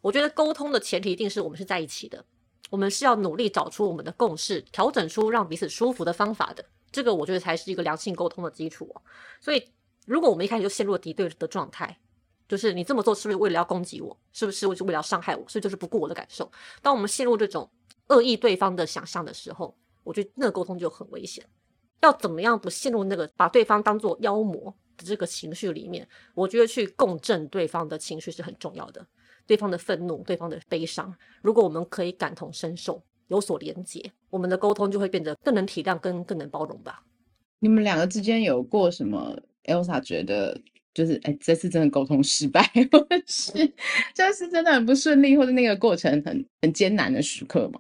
[0.02, 2.24] 我觉得沟通的前提一定是我们是在一起的，
[2.70, 6.64] 我们是要努力找出我们的共识，调整出让彼此舒服的方法的。
[6.90, 9.02] 这个我觉得才是一个良性沟通的基础哦。
[9.40, 9.62] 所以，
[10.06, 11.98] 如果我们一开始就陷入了敌对的状态，
[12.48, 14.18] 就是你这么做是不是为了要攻击我？
[14.32, 15.44] 是不是为了要伤害我？
[15.48, 16.50] 所以就是不顾我的感受。
[16.80, 17.70] 当我们陷入这种
[18.08, 21.44] 恶意对方的想象的时候，我觉得那个沟通就很危险。
[22.00, 26.08] 要怎么样不陷入那个把对方当做妖魔的这个情绪里面？
[26.32, 29.04] 我觉得去共振对方的情绪是很重要的。
[29.46, 37.02] 对方的愤怒，对方的悲伤，如果我们可以感同身受，有所连结，我们的沟通就会变得更能体谅，跟更能包容吧。
[37.60, 40.60] 你们两个之间有过什么？Elsa 觉得？
[40.94, 42.60] 就是哎，这次真的沟通失败，
[42.90, 43.72] 或者是
[44.12, 47.78] 这次真的很不顺利，或者那个过程很很艰难的时刻吗？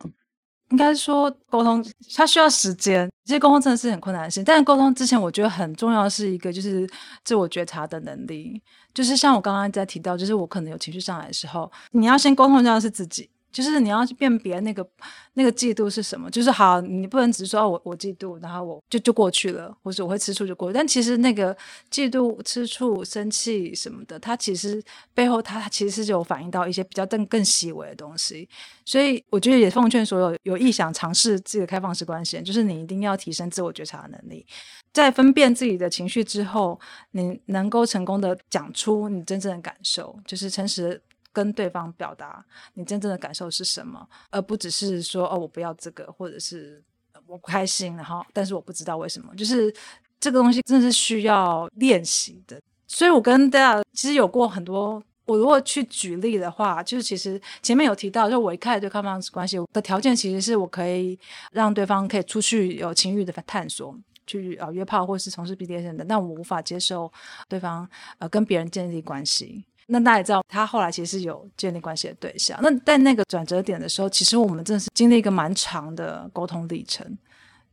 [0.70, 1.84] 应该说沟通
[2.14, 4.44] 它需要时间，其实沟通真的是很困难的事情。
[4.44, 6.88] 但是沟通之前，我觉得很重要的是一个就是
[7.24, 8.62] 自我觉察的能力。
[8.94, 13.28] 就是像我刚刚在提到，就是我可能有情绪上来的时候，你要先沟通掉的是自己。
[13.50, 14.86] 就是你要去辨别那个
[15.34, 20.74] 那个嫉妒是什么，就是好，你不能只是说我我嫉妒，然后我就就过去了，或者我会吃醋就过去。
[20.74, 21.56] 但其实那个
[21.90, 24.82] 嫉妒、吃醋、生气什么的，它其实
[25.14, 28.48] 背后它其实是有反映到一些比较更更细微的东西。
[28.84, 34.46] 所以我觉得也奉劝所有有意想尝试这个开放式关系，就是你一定要提升自我觉察的能力，
[34.92, 36.78] 在分辨自己的情绪之后，
[37.12, 41.00] 你能够成功的讲出你真正的感受，就是诚实。
[41.38, 46.82] 跟对方表达你真正的感受是什么，而不只是说哦，我不要这个，或者是
[47.28, 49.72] 我不开心，然后但是我不知道为什么，就是
[50.18, 52.60] 这个东西真的是需要练习的。
[52.88, 61.16] 所以我跟大家其实有过很多，我如果去举例的话，就是其实前面有提到，就我一开始对开放关系的条件，其实是我可以
[61.52, 63.96] 让对方可以出去有情欲的探索，
[64.26, 67.12] 去啊约炮或是从事 BDSM 的，但我无法接受
[67.48, 69.64] 对方呃跟别人建立关系。
[69.90, 72.58] 那大家也知道，他后来其实是有建立关系的对象。
[72.62, 77.06] 那在那个转折点的时候，其实我们真的是经历一个蛮长的沟通历程。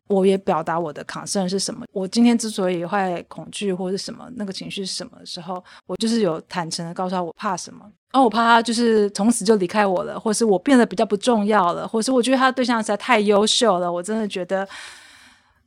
[0.08, 7.80] 我也表达我的 concern 是什么，我今天之所以会恐惧或者是什么，那个情绪是什么的时候，我就是有坦诚的告诉他我怕什么。
[8.13, 14.65] 然后我怕他就是从此就离开我了，或是我变得比较不重要了，或是我觉得他的对象实在太优秀了，我真的觉得。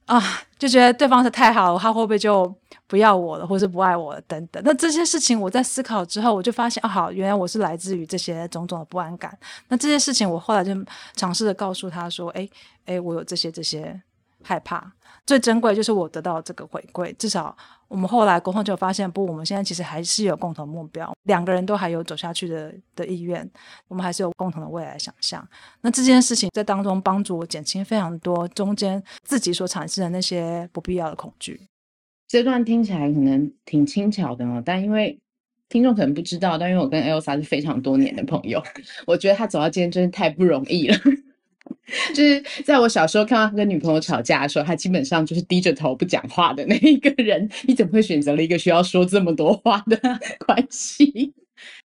[0.09, 0.23] 啊，
[0.59, 2.53] 就觉得对方是太好了，他会不会就
[2.87, 4.63] 不要我了，或是不爱我了等等。
[4.65, 9.37] 那这些事情我在思考之后，我就发现，啊，好，原来我是来自于这些种种的不安感。
[9.69, 10.73] 那这些事情，我后来就
[11.15, 12.49] 尝试着告诉他说，哎，
[12.87, 14.01] 哎，我有这些这些
[14.43, 14.91] 害怕。
[15.27, 17.55] 最珍贵就是我得到这个回馈，至少
[17.89, 23.49] 我们后来沟通就发现，不，我们现在其实还是有共同目标，两个人都还有走下去的的意愿，
[23.89, 25.47] 我们还是有共同的未来想象。
[25.81, 31.61] 那这件事情在当中帮助我减轻非常多中间自己所产生的那些不必要的恐惧。
[32.27, 35.19] 这段听起来可能挺轻巧的哦，但因为
[35.71, 38.63] 听众可能不知道，但因为我跟 Elsa 是非常多年的朋友，
[39.07, 40.97] 我觉得他走到今天真是太不容易了。
[42.15, 47.49] 就是在我小时候看到他跟女朋友吵架的时候，他基本上就是低着头不讲话的那一个人。
[47.67, 49.97] 你怎么会选择了一个需要说这么多话的
[50.47, 51.33] 关系？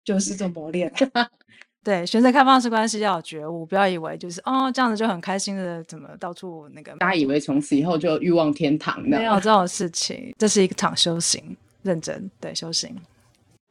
[0.04, 0.92] 就是这么磨练。
[1.84, 6.92] 对，选择开放式关系要有觉悟，不要以为就是哦这样子就很开心的，怎么到处那个？
[6.98, 9.18] 大家以为从此以后就欲望天堂的？
[9.18, 12.96] 没有这种事情，这是一场修行，认真对修行。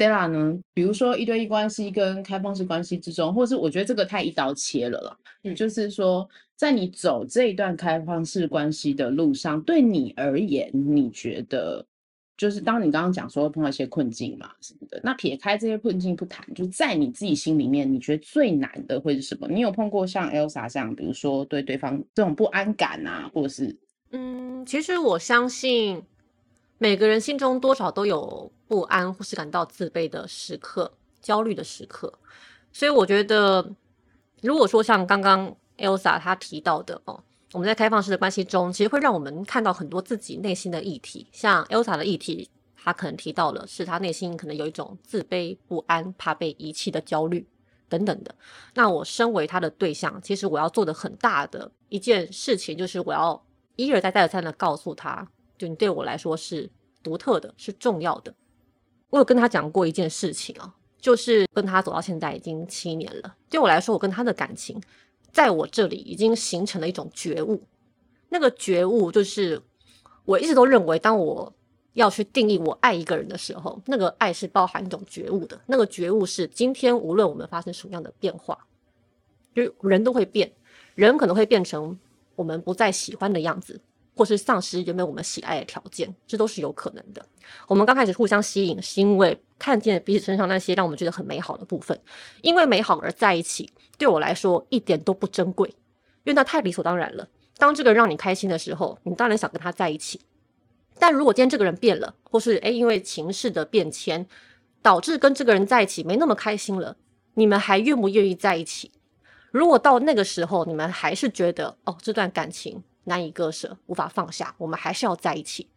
[0.00, 0.58] Della 呢？
[0.72, 5.14] 比如说一对一关系跟开放式关系之中，或是我觉得这个太一刀切了啦。
[5.44, 11.84] 嗯，就是说，在你走这一段开放式关系的路上，对你而言，你觉得
[12.38, 19.46] 就是当你刚刚讲说会碰到一些困境嘛什么的，那撇开这些困境不谈，就在你自己心里面，你觉得最难的会是什么？
[19.48, 23.76] 你有碰过像 Elsa 这样，比如说对对方这种不安感啊，或者是？
[24.12, 26.02] 嗯，其实我相信。
[26.82, 30.90] 每个人心中多少都有不安或是感到自卑的时刻、
[31.20, 32.10] 焦虑的时刻，
[32.72, 33.70] 所以我觉得，
[34.40, 41.26] 如果说像刚刚 Elsa 她提到的哦，我们在开放式的关系中，其实会让我们看到很多自己内心的议题。
[41.32, 47.46] 像 Elsa 的议题，她可能提到了是她内心可能有一种自卑、不安、怕被遗弃的焦虑
[47.90, 48.34] 等等的。
[48.72, 53.44] 那我身为她的对象，其实我要做的很大的一件事情，就是我要
[53.76, 55.28] 一而再、再而三的告诉她。
[55.60, 56.70] 就你对我来说是
[57.02, 58.34] 独特的，是重要的。
[59.10, 63.36] 我有跟他讲过一件事情啊，就是跟他走到现在已经七年了。
[63.50, 64.80] 对我来说，我跟他的感情，
[65.30, 67.62] 在我这里已经形成了一种觉悟。
[68.30, 69.60] 那个觉悟就是，
[70.24, 71.52] 我一直都认为，当我
[71.92, 75.60] 要去定义我爱一个人的时候，那个爱是包含一种觉悟的。
[75.66, 78.66] 那个觉悟是，今天无论我们发生什么样的变化，
[79.54, 80.50] 就人都会变，
[80.94, 81.98] 人可能会变成
[82.36, 83.78] 我们不再喜欢的样子。
[84.14, 87.24] 或是丧失原本我们喜爱的条件，这都是有可能的。
[87.66, 91.98] 我们刚开始互相吸引，是因为看见彼此身上那些让我们觉得很美好的部分，
[92.42, 93.70] 因为美好而在一起。
[93.96, 97.28] 对我来说一点都不珍贵，因为那太理所当然了。
[97.58, 100.20] 当这个人让你开心的时候，你当然想跟他在一起。
[100.98, 104.26] 但如果今天这个人变了，或是诶因为情势的变迁，
[104.80, 106.96] 导致跟这个人在一起没那么开心了，
[107.34, 108.90] 你们还愿不愿意在一起？
[109.50, 115.68] 如果到那个时候你们还是觉得哦这段感情，难以割舍，无法放下，我们还是要在一起。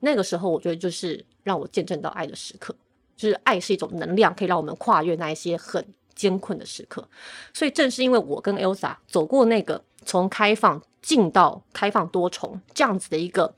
[0.00, 2.74] 那个时候，我觉得就是让我见证到爱的时刻，
[3.16, 7.08] 就是爱是一种能量，可以让我们跨越那一些很艰困的时刻。
[7.52, 13.52] 所以，正是因为我跟 Elsa 走过那个从开放进到开放多重这样子的一个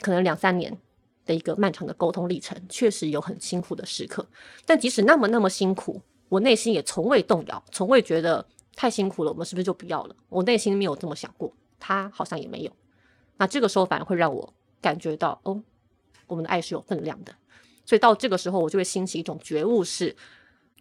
[0.00, 0.76] 可能两三年
[1.24, 4.24] 的一个漫长的沟通历程，确实有很辛苦的时刻。
[4.64, 8.46] 但即使那么那么辛苦，我内心也从未动摇，从未觉得
[8.76, 10.14] 太辛苦了，我们是不是就不要了？
[10.28, 11.52] 我内心没有这么想过。
[11.78, 12.72] 他好像也没有，
[13.36, 15.62] 那这个时候反而会让我感觉到，哦，
[16.26, 17.34] 我们的爱是有分量的。
[17.84, 20.16] 所以到这个时候，我就会兴起一种觉悟是，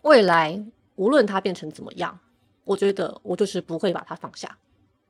[0.01, 2.19] 未来无论他变成怎么样，
[2.63, 4.57] 我觉得我就是不会把他放下。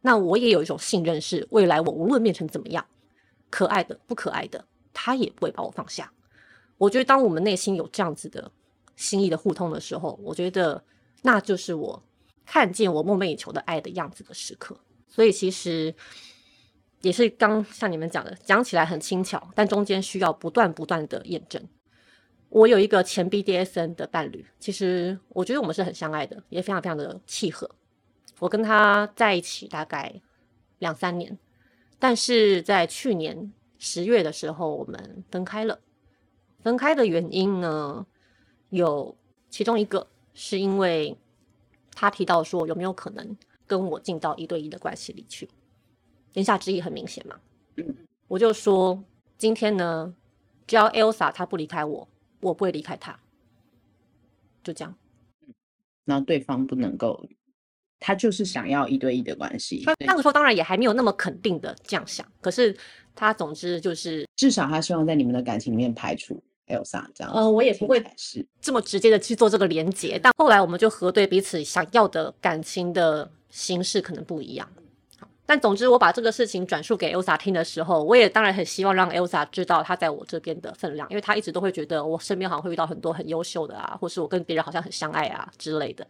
[0.01, 2.85] 那我也有一种信任，是未来我无论变成怎么样，
[3.49, 6.11] 可爱的不可爱的，他也不会把我放下。
[6.77, 8.51] 我觉得当我们内心有这样子的
[8.97, 10.83] 心意的互通的时候，我觉得
[11.21, 12.03] 那就是我
[12.45, 14.77] 看见我梦寐以求的爱的样子的时刻。
[15.15, 15.95] 所以其实
[16.99, 21.65] 也是刚像你们讲的，讲起来很轻巧，但中间需要不断不断的验证。
[22.49, 27.69] 我有一个前 BDSN 的伴侣，其实我觉得我们是很相爱的，也非常非常的契合。
[28.39, 30.21] 我跟他在一起大概
[30.79, 31.39] 两三年，
[31.97, 35.79] 但是在去年十月的时候，我们分开了。
[36.61, 38.05] 分开的原因呢，
[38.69, 39.15] 有
[39.49, 41.17] 其中一个是因为
[41.93, 43.37] 他提到说有没有可能。
[43.67, 45.49] 跟我进到一对一的关系里去，
[46.33, 47.35] 言下之意很明显嘛。
[48.27, 49.03] 我就说
[49.37, 50.13] 今天呢，
[50.67, 52.07] 只要 Elsa 她不离开我，
[52.41, 53.19] 我不会离开她，
[54.63, 54.95] 就这样。
[56.05, 57.27] 然后对方不能够，
[57.99, 59.83] 他就是想要一对一的关系。
[60.05, 62.75] 那个时候当然也还没有那么肯定的这样想，可是
[63.15, 67.33] 他总之就是至少他希望在你们的感情里面排除 Elsa 这样。
[67.33, 73.31] 呃，我也不会是这么直接的去做这个连接，但后来我们就核对彼此想要的感情的。
[73.55, 74.67] 形式可能不一样，
[75.45, 86.05] 但总之我把这个事情转述给 Elsa 听的时候，我也当然很希望让 Elsa 知道她在我这边的分量，因为她一直都会觉得我身边好像会遇到很多很优秀的啊，或是我跟别人好像很相爱啊之类的。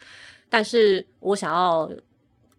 [0.50, 1.88] 但是我想要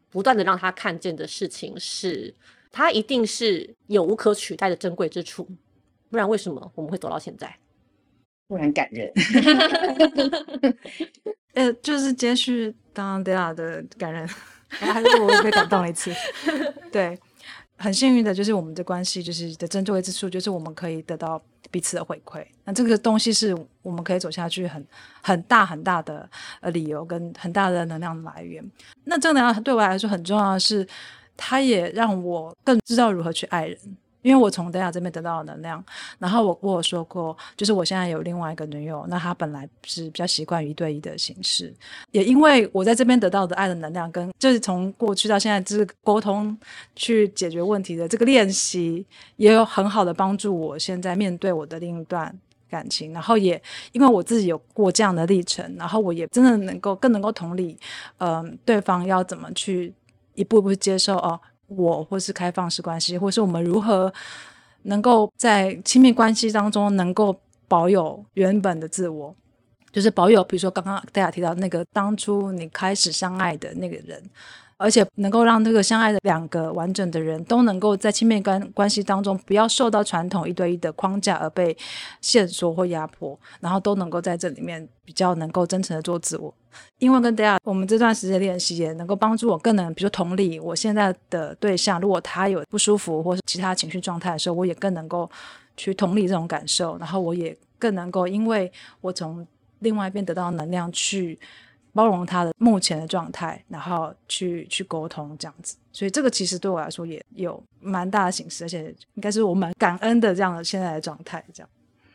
[0.09, 2.33] 不断的让她看见的事情是，
[2.71, 5.49] 她一定是有无可取代的珍贵之处，
[6.11, 7.53] 不然为什么我们会走到现在？
[8.47, 9.13] 不然感人。
[11.55, 14.29] 呃， 就是接续刚刚 Della 的感人。
[14.69, 16.13] 还是我被感动了一次，
[16.91, 17.17] 对，
[17.79, 21.41] 很幸运的就是我们的关系就是的珍贵之处，就是我们可以得到
[21.71, 22.45] 彼此的回馈。
[22.65, 24.85] 那这个东西是我们可以走下去很
[25.23, 26.29] 很大很大的
[26.61, 28.63] 呃理由跟很大的能量来源。
[29.05, 30.85] 那这个能量对我来说很重要的是，
[31.37, 33.79] 它也让我更知道如何去爱人。
[34.27, 35.85] 因为我从德雅这边得到的能量，
[36.19, 41.73] 然后我我有说过，就是我现在有另外一个女友，那她本来是比较习惯于一对一的形式，
[42.11, 46.59] 也因为我在这边得到的爱的能量，跟就是从过去到现在，就是沟通
[46.97, 49.07] 去解决问题的这个练习，
[49.37, 52.37] 也有很好的帮助我现在面对我的另一段
[52.69, 53.63] 感情，然后也
[53.93, 57.79] 因为我自己有过这样的历程，然后我也真的能够更能够同理，
[58.19, 59.95] 嗯、呃，对方要怎么去
[60.35, 61.41] 一步一步接受哦。
[61.69, 64.13] 我或是开放式关系，或是我们如何
[64.83, 67.39] 能够在亲密关系当中能够
[67.69, 69.35] 保有原本的自我，
[69.93, 74.23] 就是保有，比如说刚刚大家提到那个当初你开始相爱的那个人。
[74.79, 81.77] 而且能够让这个相爱的两个完整的人都能够在亲密关关系当中，不要受到传统一对一的框架而被
[82.21, 86.53] 限缩或压迫，然后都能够在这里面比较能够真诚的做自我。
[86.99, 95.31] 因为跟大家我们这段时间练习也能够帮助我更能，比如同理我现在的对象，如果他有不舒服或是其他情绪状态的时候，我也更能够
[95.77, 98.71] 去同理这种感受，然后我也更能够，因为
[99.01, 99.47] 我从
[99.79, 101.39] 另外一边得到能量去。
[101.97, 111.43] 包容他的目前的状态，然后去去沟通这样子，所以这个其实对我来说也有蛮大的形式，而且应该是我蛮感恩的这样的现在的状态。
[111.55, 111.69] 这样，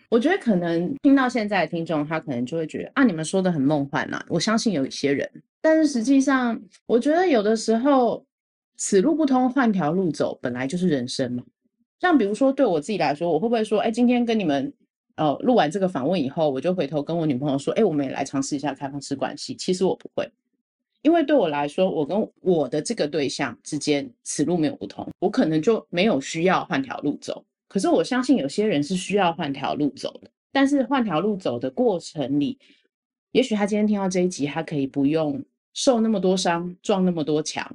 [0.09, 4.23] 我觉得可能听到现在的听众，他可能就会觉得啊，你们说的很梦幻啊。
[4.29, 5.29] 我相信有一些人，
[5.61, 8.23] 但是实际上，我觉得有的时候
[8.77, 11.43] 此路不通，换条路走，本来就是人生嘛。
[11.99, 14.71] 像比如说对我自己来说，我会不会说，哎，今天跟你们。
[15.21, 20.27] 哦，录完这个访问以后，我就回头跟我女朋友说：“哎，我们也来尝试一下开放式关系。”其实我不会，
[21.03, 27.45] 因为对我来说，我跟我的这个对象之间此路没有不通，我可能就没有需要换条路走。
[27.67, 32.57] 可是我相信有些人是需要换条路走的，但是换条路走的过程里，
[33.31, 35.39] 也许他今天听到这一集，他可以不用
[35.75, 37.71] 受那么多伤，撞那么多墙，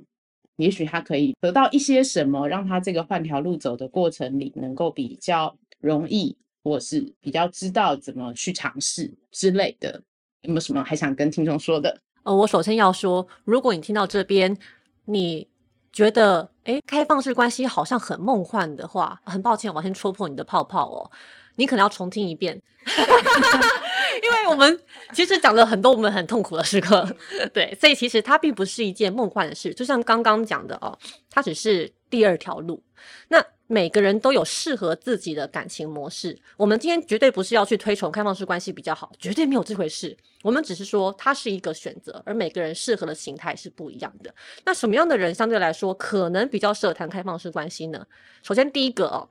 [0.57, 6.37] 也许他可以得到一些什么，让他这个换条路走的过程里能够比较容易。
[6.67, 10.03] 或是比较知道怎么去尝试之类的，
[10.41, 11.97] 有没有什么还想跟听众说的？
[12.25, 14.59] 呃，我首先要说，如果你听到这边，
[15.05, 15.47] 你
[15.93, 21.09] 觉得诶，开放式关系好像很梦幻的话，很抱歉，我先戳破你的泡泡哦，
[21.55, 22.61] 你可能要重听一遍，
[24.25, 24.81] 因为我们
[25.13, 27.09] 其实讲了很多我们很痛苦的时刻，
[27.55, 30.99] 对，所以其实它并不是一件梦幻的事，就像刚刚讲的哦，
[31.31, 32.83] 它只是第二条路，
[33.29, 33.41] 那。
[33.69, 36.39] 每个人都有适合自己的感情模式。
[36.57, 40.17] 我们今天绝对不是要去推崇开放式关系比较好，绝对没有这回事。
[40.43, 44.33] 我们只是说它是一个选择，而每个人适合的形态是不一样的。
[44.65, 48.07] 那什么样的人相对来说可能比较适合谈开放式关系呢？
[48.43, 49.29] 首先，第一个哦，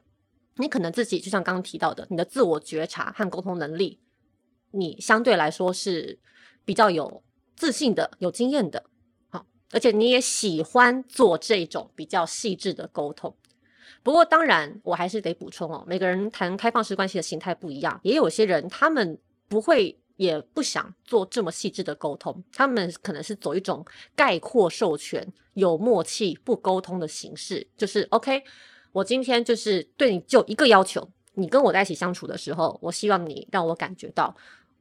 [0.58, 4.00] 你可能自己就像刚刚提到的，你的自我觉察和沟通能力，
[4.72, 6.20] 你相对来说是
[6.66, 7.24] 比较有
[7.56, 8.84] 自信的、有经验的。
[9.30, 13.34] 好，而且你也喜欢做这种比较细致的沟通。
[14.06, 19.18] 不过，当然，我还是得补充哦，每个人谈开放式关系的形态不一样，也有些人他们
[19.50, 23.84] 不会，也不想做这么细致的沟通，他们可能是走一种
[24.16, 28.44] 概括授权、有默契、不沟通的形式，就是 OK，
[28.92, 34.36] 我今天就是对你就一个要求，你跟我在一起相处的时候，我希望你让我感觉到。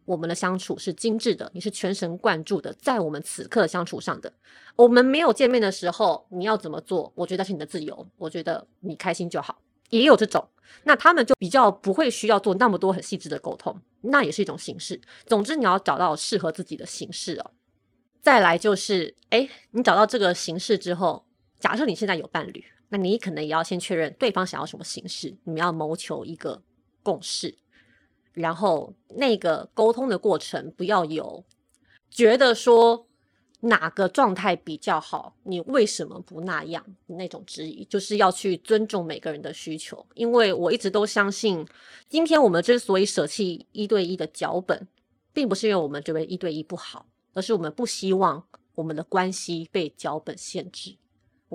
[0.05, 4.32] 我们的相处是精致的，你是全神贯注的，在我们此刻相处上的。
[4.76, 7.12] 我们没有见面的时候，你要怎么做？
[7.14, 9.61] 我觉得是你的自由，我觉得你开心就好。
[9.90, 10.46] 也有这种，
[10.82, 15.00] 那他们就比较不会需要做那么多很细致的沟通，那也是一种形式。
[15.26, 17.50] 总之，你要找到适合自己的形式哦。
[18.20, 21.24] 再来就是，诶，你找到这个形式之后，
[21.61, 26.62] 假设你现在有伴侣，那你可能也要先确认对方想要什么形式，你们要谋求一个
[27.02, 27.57] 共识。
[28.35, 31.45] 然后那个沟通的过程，不要有
[32.11, 33.07] 觉得说
[33.61, 40.05] 哪个状态比较好，你为什么不那样那种质疑，就是要去尊重每个人的需求。
[40.14, 41.66] 因为我一直都相信，
[42.09, 44.87] 今天我们之所以舍弃一对一的脚本，
[45.32, 50.97] 并不是因为我们觉得一对一不好，而是我们不希望我们的关系被脚本限制。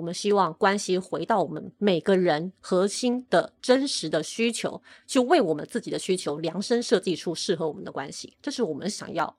[0.00, 9.36] 我们希望关系回到我们每个人核心的真实的需求，去为我们自己的需求量身设计出适合我们的关系，这是我们想要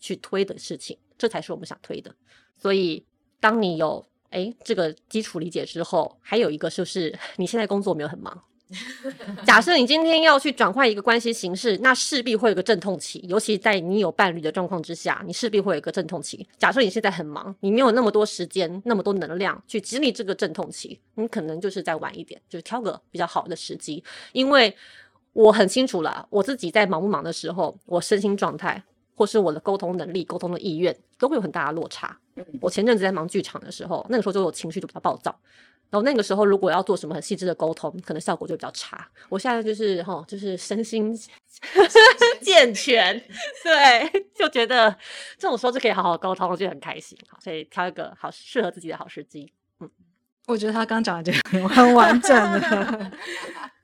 [0.00, 2.14] 去推的事情，这才是我们想推的。
[2.56, 3.04] 所以，
[3.38, 8.42] 当你有诶这个基础理解之后，还有一个就是 你现在工作没有很忙。
[9.46, 16.46] 假设你今天要去转换一个关系形式，那势必会有个阵痛期，尤其在你有伴侣的状况之下，你势必会有个阵痛期。
[16.58, 24.04] 假设你现在很忙，你没有那么多时间、那么多能量去经历这个阵痛期，你可能就是再晚一点，就是挑个比较好的时机。
[24.32, 24.76] 因为
[25.32, 28.82] 我很清楚了，我自己在忙不忙的时候，我身心状态，
[29.14, 32.18] 或是我的沟通能力、沟通的意愿，都会有很大的落差。
[32.60, 35.34] 我前阵子在忙剧场的时候，那个时候就有情绪就比较暴躁，
[35.90, 39.08] 然后那个时候如果要做什么很细致的沟通，可能效果就比较差。
[39.28, 41.12] 我现在就是哈，就是身心
[42.40, 43.18] 健全，
[43.64, 44.94] 对，就觉得
[45.38, 47.16] 这种时候就可以好好沟通，就很开心。
[47.28, 49.52] 好，所以挑一个好适合自己的好时机。
[49.80, 49.90] 嗯，
[50.46, 52.30] 我觉得他刚讲的这个 很完整
[52.60, 53.12] 的，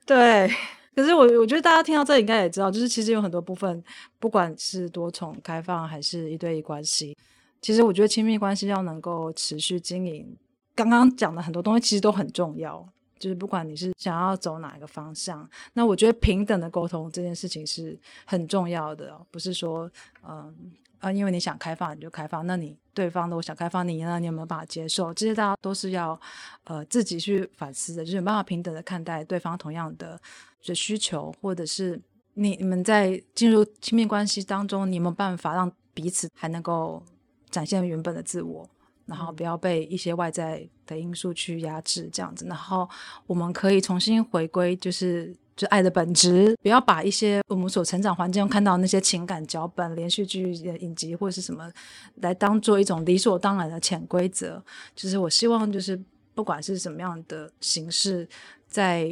[0.06, 0.50] 对。
[0.96, 3.82] 可是我我觉得大家听到这里应该也知道，就是其实有很多部分，
[4.20, 7.16] 不管是多重开放还是一对一关系。
[7.60, 10.36] 其实我觉得亲密关系要能够持续经营，
[10.74, 12.86] 刚刚讲的很多东西其实都很重要。
[13.16, 19.90] 就是不管你是想要走哪一个方向，那我觉得平等的沟通这件事情是很重要的，不是说
[20.28, 20.54] 嗯
[20.98, 25.14] 啊，因为你想开放你就开放，那你对方都想开放你呢，你有没有办法接受？
[25.14, 26.20] 这些大家都是要
[26.64, 30.20] 呃自己去反思的，就是有办法平等的看待对方同样的
[30.66, 31.98] 的需求，或者是
[32.34, 37.02] 你你们在进入亲密关系当中，你有没有办法让彼此还能够。
[37.50, 38.68] 展现原本的自我，
[39.06, 42.88] 然后不要被一些外在的因素去压制，这样子，然后
[43.26, 51.70] 我们可以重新回归，就是就爱的本质，不要把一些我们所成长环境中看到那些情感脚本、连续剧、影集或者是什么，
[52.16, 54.62] 来当做一种理所当然的潜规则。
[54.94, 56.00] 就是我希望，就是
[56.34, 58.28] 不管是什么样的形式，
[58.66, 59.08] 在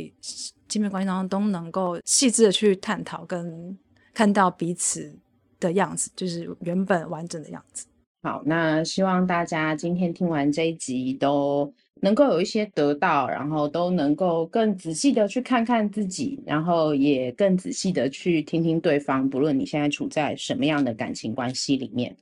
[0.68, 3.78] 亲密关系当中都能够细致的去探讨，跟
[4.14, 5.14] 看到彼此
[5.60, 7.86] 的样子，就是原本完整的样子。
[8.24, 22.14] 好，那希望大家今天听完这一集都能够有一些得到，然后都能够更仔细的去看看自己，然后也更仔细的去听听对方，不论你现在处在什么样的感情关系里面。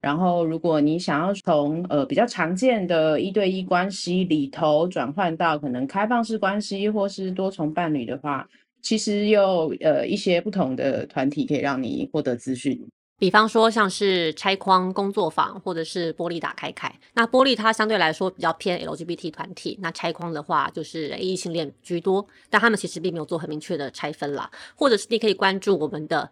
[0.00, 8.46] 然后，如果你想要从呃比较常见的一对一关系里头转换到可能开放式关系或是多重伴侣的话，
[8.82, 12.78] 其实有呃一些不同的团体可以让你获得资讯。
[13.24, 16.94] 比方说，像是拆框工作坊，或者是玻璃打开开。
[17.14, 24.50] 那玻璃它相对来说比较偏 LGBT 团体，那拆框的话就是异性恋居多，但他们其实并没有做很明确的拆分啦。
[24.74, 26.30] 或者是你可以关注我们的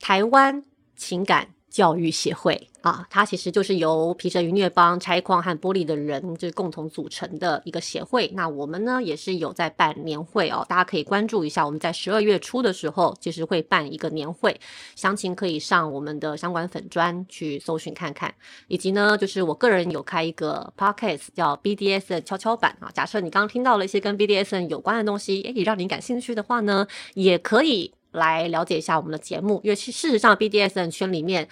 [0.00, 0.64] 台湾
[0.96, 8.30] 情感教育协会啊，它其实就是由皮绳与虐帮、拆框和玻璃的人就是共同组成的一个协会。
[8.34, 11.64] 那我们呢也是有在办年会哦，大家可以关注一下。
[11.64, 14.58] 我们在十二月初的时候，其实会办一个年会，
[14.96, 18.34] 详情可以上我们的相关粉专去搜寻看看。
[18.66, 22.90] 以及呢，就是我个人有开一个 podcast 叫 BDSM 跷跷板啊。
[22.92, 27.92] 假设你刚刚听到了一些跟 BDSM 有关的东西，诶，也让你感兴趣的话呢，也可以。
[28.12, 31.48] 来了解一下我们的节目，因为事实上 BDSN 圈里面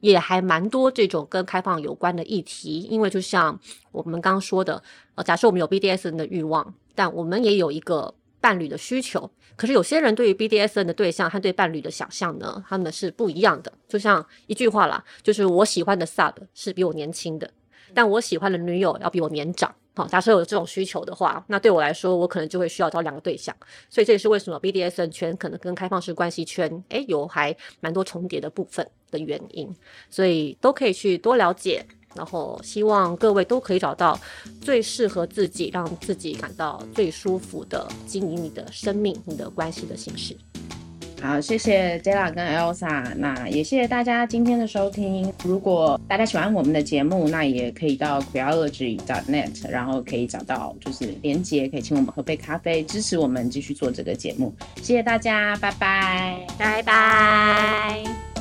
[0.00, 2.80] 也还蛮多这种跟开放有关的议题。
[2.90, 3.58] 因为就像
[3.90, 4.82] 我们刚刚说的，
[5.14, 9.30] 呃，假设我们有 BDSN 的欲望，但我们也有一个伴侣的需求。
[9.54, 13.72] 可是有些人对于 BDSN 的对象和对伴侣的想象呢，他们是不一样的。
[13.88, 17.50] 就像一句话啦，就是我喜欢的 Sub 是比我年轻的，
[17.94, 19.74] 但我喜欢的女友要比我年长。
[19.94, 23.54] 好，假设有这种需求的话，那对我来说，我可能就会需要找两个对象，
[23.90, 29.70] 所以这也是为什么 BDSN 圈可能跟开放式关系圈，诶，有还蛮多重叠的部分的原因，
[30.08, 31.84] 所以都可以去多了解，
[32.14, 34.18] 然后希望各位都可以找到
[34.62, 40.34] 最适合自己，让自己感到最舒服的经营你的生命、你的关系的形式。
[41.22, 45.32] 好，谢谢 Jella 跟 Elsa，那也谢谢大家今天的收听。
[45.44, 54.52] 如果大家喜欢我们的节目，那也可以到 quology.net，然后可以找到就是连接，可以请我们喝杯咖啡，支持我们继续做这个节目。
[54.78, 58.31] 谢谢大家，拜拜，拜拜。